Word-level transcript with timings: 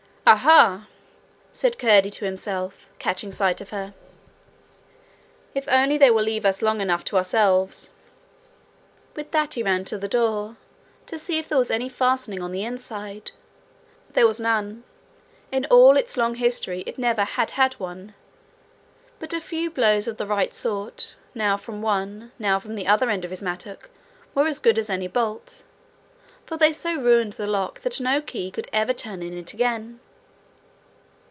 'Ah, 0.23 0.37
ha!' 0.37 0.87
said 1.51 1.77
Curdie 1.77 2.11
to 2.11 2.23
himself, 2.23 2.87
catching 2.99 3.33
sight 3.33 3.59
of 3.59 3.71
her, 3.71 3.93
'if 5.53 5.67
only 5.67 5.97
they 5.97 6.09
will 6.11 6.23
leave 6.23 6.45
us 6.45 6.61
long 6.61 6.79
enough 6.79 7.03
to 7.05 7.17
ourselves!' 7.17 7.89
With 9.13 9.31
that 9.31 9.55
he 9.55 9.63
ran 9.63 9.83
to 9.85 9.97
the 9.97 10.07
door, 10.07 10.55
to 11.07 11.17
see 11.17 11.37
if 11.37 11.49
there 11.49 11.57
was 11.57 11.71
any 11.71 11.89
fastening 11.89 12.41
on 12.41 12.53
the 12.53 12.63
inside. 12.63 13.31
There 14.11 14.27
was 14.27 14.39
none: 14.39 14.85
in 15.51 15.65
all 15.65 15.97
its 15.97 16.15
long 16.15 16.35
history 16.35 16.81
it 16.87 16.99
never 16.99 17.25
had 17.25 17.51
had 17.51 17.73
one. 17.73 18.13
But 19.19 19.33
a 19.33 19.41
few 19.41 19.69
blows 19.69 20.07
of 20.07 20.15
the 20.15 20.27
right 20.27 20.53
sort, 20.53 21.15
now 21.35 21.57
from 21.57 21.81
the 21.81 21.85
one, 21.85 22.31
now 22.39 22.57
from 22.57 22.75
the 22.75 22.87
other 22.87 23.09
end 23.09 23.25
of 23.25 23.31
his 23.31 23.41
mattock, 23.43 23.89
were 24.33 24.47
as 24.47 24.59
good 24.59 24.79
as 24.79 24.89
any 24.89 25.07
bolt, 25.09 25.63
for 26.45 26.55
they 26.55 26.71
so 26.71 26.95
ruined 27.01 27.33
the 27.33 27.47
lock 27.47 27.81
that 27.81 27.99
no 27.99 28.21
key 28.21 28.49
could 28.49 28.69
ever 28.71 28.93
turn 28.93 29.21
in 29.21 29.33
it 29.33 29.51
again. 29.53 29.99